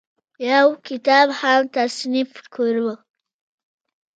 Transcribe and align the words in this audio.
يو 0.49 0.67
کتاب 0.87 1.27
هم 1.39 1.61
تصنيف 1.75 2.31
کړو 2.53 2.89